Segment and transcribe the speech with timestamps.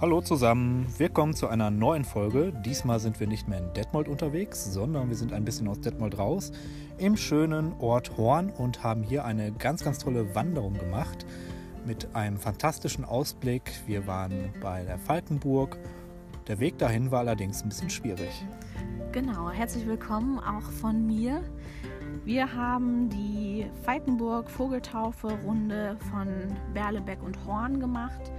[0.00, 2.52] Hallo zusammen, willkommen zu einer neuen Folge.
[2.64, 6.16] Diesmal sind wir nicht mehr in Detmold unterwegs, sondern wir sind ein bisschen aus Detmold
[6.18, 6.52] raus
[6.98, 11.26] im schönen Ort Horn und haben hier eine ganz, ganz tolle Wanderung gemacht
[11.84, 13.72] mit einem fantastischen Ausblick.
[13.88, 15.76] Wir waren bei der Falkenburg.
[16.46, 18.46] Der Weg dahin war allerdings ein bisschen schwierig.
[19.10, 21.42] Genau, herzlich willkommen auch von mir.
[22.24, 26.28] Wir haben die Falkenburg Vogeltaufe Runde von
[26.72, 28.30] Berlebeck und Horn gemacht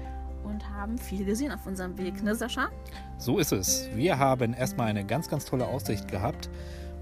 [0.43, 2.69] und haben viel gesehen auf unserem Weg, ne Sascha?
[3.17, 3.89] So ist es.
[3.95, 6.49] Wir haben erstmal eine ganz, ganz tolle Aussicht gehabt.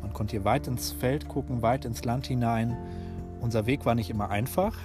[0.02, 2.76] Man konnte hier weit ins Feld gucken, weit ins Land hinein.
[3.42, 4.78] Unser Weg war nicht immer einfach,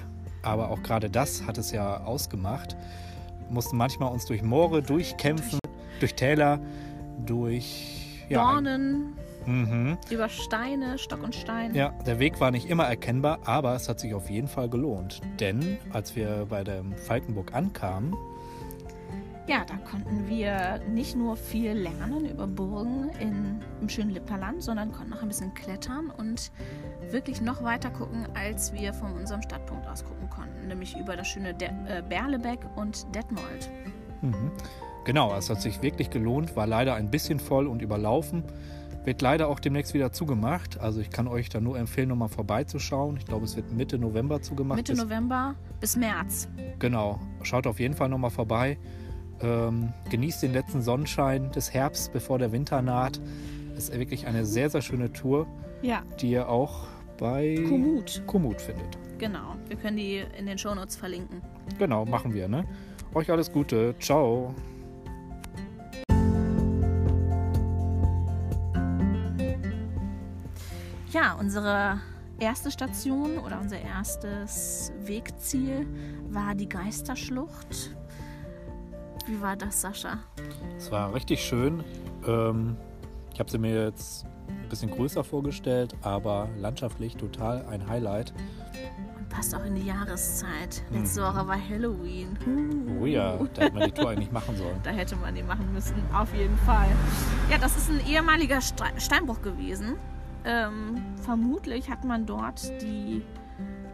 [0.43, 2.77] aber auch gerade das hat es ja ausgemacht.
[3.47, 6.61] Wir mussten manchmal uns durch Moore durchkämpfen, durch, durch Täler,
[7.25, 9.15] durch ja, Dornen,
[9.47, 9.99] mhm.
[10.11, 11.75] über Steine, Stock und Stein.
[11.75, 15.21] Ja, der Weg war nicht immer erkennbar, aber es hat sich auf jeden Fall gelohnt.
[15.41, 18.15] Denn als wir bei der Falkenburg ankamen,
[19.53, 24.93] ja, da konnten wir nicht nur viel lernen über Burgen in, im schönen Lipperland, sondern
[24.93, 26.51] konnten auch ein bisschen klettern und
[27.11, 31.29] wirklich noch weiter gucken, als wir von unserem Startpunkt aus gucken konnten, nämlich über das
[31.29, 33.71] schöne De äh, Berlebeck und Detmold.
[34.23, 34.53] Mhm.
[35.05, 38.45] Genau, es hat sich wirklich gelohnt, war leider ein bisschen voll und überlaufen.
[39.05, 40.81] Wird leider auch demnächst wieder zugemacht.
[40.81, 43.19] Also ich kann euch da nur empfehlen, nochmal vorbeizuschauen.
[43.19, 44.79] Ich glaube, es wird Mitte November zugemacht.
[44.79, 46.49] Mitte bis, November bis März.
[46.79, 48.79] Genau, schaut auf jeden Fall nochmal vorbei.
[49.41, 53.21] Ähm, genießt den letzten Sonnenschein des Herbsts, bevor der Winter naht.
[53.77, 55.47] Es ist wirklich eine sehr, sehr schöne Tour,
[55.83, 56.03] ja.
[56.21, 56.87] die ihr auch
[57.19, 58.23] bei Komoot.
[58.27, 58.99] Komoot findet.
[59.19, 61.41] Genau, wir können die in den Shownotes verlinken.
[61.79, 62.49] Genau, machen wir.
[62.49, 62.65] Ne?
[63.15, 63.95] Euch alles Gute.
[63.99, 64.55] Ciao.
[71.13, 72.01] Ja, unsere
[72.41, 75.87] erste Station oder unser erstes Wegziel
[76.31, 77.95] war die Geisterschlucht.
[79.27, 80.19] Wie war das, Sascha?
[80.77, 81.85] Es war richtig schön.
[82.27, 82.77] Ähm,
[83.33, 88.33] ich habe sie mir jetzt ein bisschen größer vorgestellt, aber landschaftlich total ein Highlight.
[89.17, 90.83] Und passt auch in die Jahreszeit.
[90.91, 91.25] Letzte mhm.
[91.25, 92.39] Woche war Halloween.
[92.47, 93.03] Uh.
[93.03, 94.81] Oh ja, da hätte man die Tour eigentlich machen sollen.
[94.83, 96.89] Da hätte man die machen müssen, auf jeden Fall.
[97.51, 99.97] Ja, das ist ein ehemaliger Steinbruch gewesen.
[100.45, 103.23] Ähm, vermutlich hat man dort die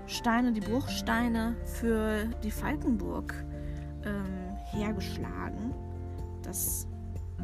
[0.06, 3.34] Steine, die Bruchsteine für die Falkenburg
[4.04, 4.37] ähm,
[4.88, 5.74] hergeschlagen.
[6.42, 6.86] Das,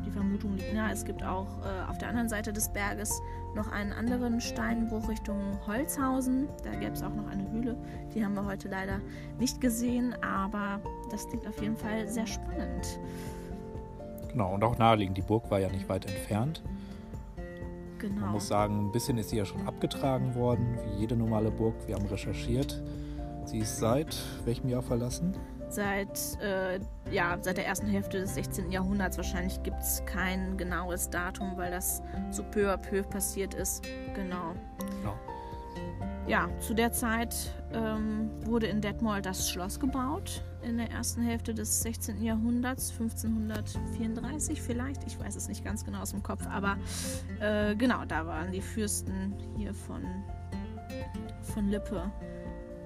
[0.04, 0.92] die Vermutung liegt nahe.
[0.92, 3.20] Es gibt auch äh, auf der anderen Seite des Berges
[3.54, 6.48] noch einen anderen Steinbruch Richtung Holzhausen.
[6.62, 7.76] Da gäbe es auch noch eine Höhle.
[8.14, 9.00] Die haben wir heute leider
[9.38, 12.98] nicht gesehen, aber das klingt auf jeden Fall sehr spannend.
[14.32, 15.16] Genau, und auch naheliegend.
[15.16, 16.62] Die Burg war ja nicht weit entfernt.
[17.98, 18.20] Genau.
[18.20, 21.74] Man muss sagen, ein bisschen ist sie ja schon abgetragen worden, wie jede normale Burg.
[21.86, 22.82] Wir haben recherchiert.
[23.44, 25.36] Sie ist seit welchem Jahr verlassen?
[25.74, 26.80] Seit, äh,
[27.10, 28.70] ja, seit der ersten Hälfte des 16.
[28.70, 29.16] Jahrhunderts.
[29.16, 33.84] Wahrscheinlich gibt es kein genaues Datum, weil das so peu à peu passiert ist.
[34.14, 34.54] Genau.
[35.00, 35.18] genau.
[36.26, 37.34] Ja, zu der Zeit
[37.72, 40.42] ähm, wurde in Detmold das Schloss gebaut.
[40.62, 42.22] In der ersten Hälfte des 16.
[42.22, 45.04] Jahrhunderts, 1534 vielleicht.
[45.04, 46.78] Ich weiß es nicht ganz genau aus dem Kopf, aber
[47.40, 50.02] äh, genau, da waren die Fürsten hier von,
[51.42, 52.10] von Lippe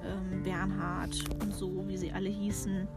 [0.08, 2.88] ähm, Bernhard und so, wie sie alle hießen,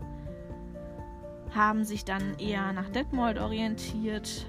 [1.54, 4.46] haben sich dann eher nach Detmold orientiert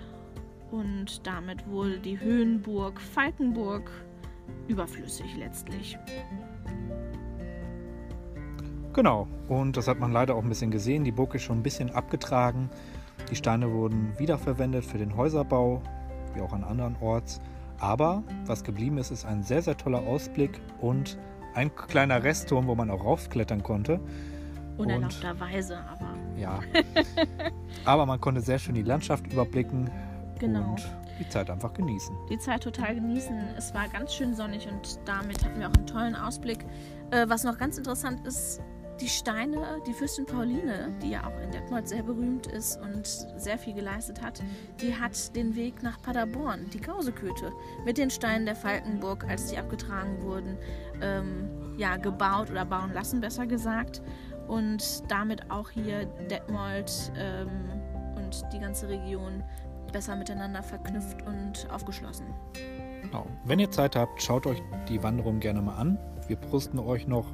[0.71, 3.91] und damit wurde die Höhenburg Falkenburg
[4.69, 5.99] überflüssig letztlich.
[8.93, 11.05] Genau, und das hat man leider auch ein bisschen gesehen.
[11.05, 12.69] Die Burg ist schon ein bisschen abgetragen.
[13.31, 15.83] Die Steine wurden wiederverwendet für den Häuserbau,
[16.35, 17.41] wie auch an anderen Orts.
[17.79, 21.19] Aber was geblieben ist, ist ein sehr, sehr toller Ausblick und
[21.55, 24.01] ein kleiner Restturm, wo man auch raufklettern konnte.
[24.79, 26.15] Unerlaubterweise, aber.
[26.37, 26.61] Ja.
[27.85, 29.91] aber man konnte sehr schön die Landschaft überblicken.
[30.39, 30.71] Genau.
[30.71, 32.17] Und die Zeit einfach genießen.
[32.31, 33.37] Die Zeit total genießen.
[33.57, 36.65] Es war ganz schön sonnig und damit hatten wir auch einen tollen Ausblick.
[37.11, 38.61] Äh, was noch ganz interessant ist,
[39.03, 43.59] die Steine, die Fürstin Pauline, die ja auch in Detmold sehr berühmt ist und sehr
[43.59, 44.41] viel geleistet hat,
[44.81, 47.53] die hat den Weg nach Paderborn, die Gauseköte,
[47.85, 50.57] mit den Steinen der Falkenburg, als die abgetragen wurden,
[51.01, 54.03] ähm, ja, gebaut oder bauen lassen, besser gesagt.
[54.47, 57.49] Und damit auch hier Detmold ähm,
[58.15, 59.43] und die ganze Region
[59.93, 62.27] besser miteinander verknüpft und aufgeschlossen.
[63.03, 63.27] Genau.
[63.45, 65.99] Wenn ihr Zeit habt, schaut euch die Wanderung gerne mal an.
[66.33, 67.27] Wir posten euch noch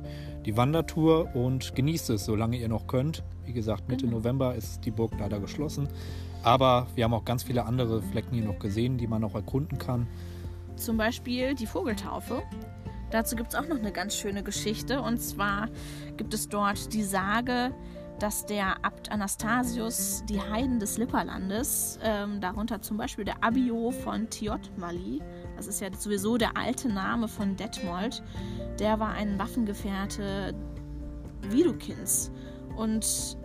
[0.45, 3.23] die Wandertour und genießt es, solange ihr noch könnt.
[3.47, 4.19] Wie gesagt, Mitte genau.
[4.19, 5.89] November ist die Burg leider geschlossen.
[6.43, 9.79] Aber wir haben auch ganz viele andere Flecken hier noch gesehen, die man noch erkunden
[9.79, 10.09] kann.
[10.75, 12.43] Zum Beispiel die Vogeltaufe.
[13.12, 15.01] Dazu gibt es auch noch eine ganz schöne Geschichte.
[15.01, 15.69] Und zwar
[16.17, 17.71] gibt es dort die Sage,
[18.19, 24.29] dass der Abt Anastasius die Heiden des Lipperlandes, ähm, darunter zum Beispiel der Abio von
[24.29, 25.23] Thiotmali,
[25.56, 28.23] das ist ja sowieso der alte Name von Detmold,
[28.79, 30.55] der war ein Waffengefährte
[31.43, 32.31] Widukins.
[32.76, 33.37] Und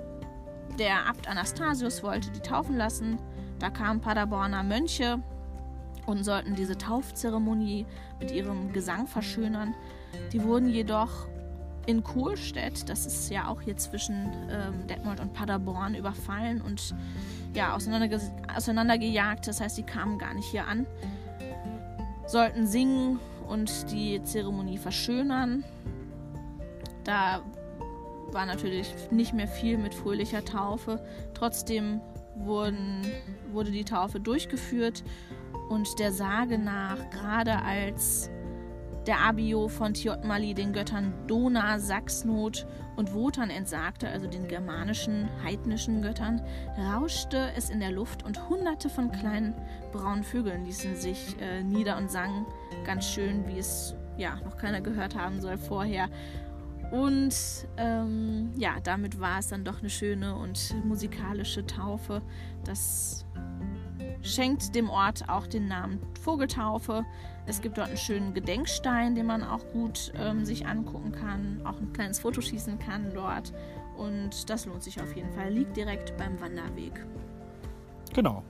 [0.79, 3.19] der Abt Anastasius wollte die taufen lassen.
[3.59, 5.21] Da kamen Paderborner Mönche
[6.05, 7.85] und sollten diese Taufzeremonie
[8.19, 9.73] mit ihrem Gesang verschönern.
[10.31, 11.27] Die wurden jedoch
[11.85, 16.95] in Kohlstedt, das ist ja auch hier zwischen ähm, Detmold und Paderborn, überfallen und
[17.53, 18.19] ja, auseinanderge
[18.55, 19.47] auseinandergejagt.
[19.47, 20.85] Das heißt, sie kamen gar nicht hier an,
[22.25, 25.63] sollten singen und die Zeremonie verschönern.
[27.03, 27.41] Da
[28.31, 31.03] war natürlich nicht mehr viel mit fröhlicher Taufe.
[31.33, 32.01] Trotzdem
[32.35, 33.05] wurden,
[33.51, 35.03] wurde die Taufe durchgeführt
[35.69, 38.29] und der Sage nach, gerade als
[39.07, 42.65] der Abio von Thiotmali den Göttern Dona, Sachsnot
[42.95, 46.41] und Wotan entsagte, also den germanischen, heidnischen Göttern,
[46.77, 49.53] rauschte es in der Luft und hunderte von kleinen
[49.91, 52.45] braunen Vögeln ließen sich äh, nieder und sangen
[52.85, 56.07] ganz schön, wie es ja noch keiner gehört haben soll vorher.
[56.91, 57.35] Und
[57.77, 62.21] ähm, ja, damit war es dann doch eine schöne und musikalische Taufe.
[62.65, 63.25] Das
[64.23, 67.05] schenkt dem Ort auch den Namen Vogeltaufe.
[67.45, 71.79] Es gibt dort einen schönen Gedenkstein, den man auch gut ähm, sich angucken kann, auch
[71.79, 73.53] ein kleines Foto schießen kann dort.
[73.97, 75.51] Und das lohnt sich auf jeden Fall.
[75.51, 77.05] Liegt direkt beim Wanderweg.
[78.13, 78.43] Genau.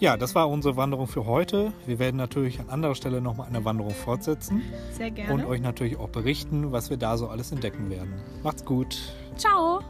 [0.00, 1.72] Ja, das war unsere Wanderung für heute.
[1.86, 4.62] Wir werden natürlich an anderer Stelle nochmal eine Wanderung fortsetzen.
[4.92, 5.34] Sehr gerne.
[5.34, 8.14] Und euch natürlich auch berichten, was wir da so alles entdecken werden.
[8.44, 8.96] Macht's gut.
[9.36, 9.80] Ciao.